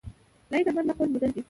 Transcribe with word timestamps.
لائق 0.51 0.67
احمد 0.67 0.83
زما 0.85 0.93
خوږ 0.97 1.07
ملګری 1.09 1.31
دی 1.33 1.39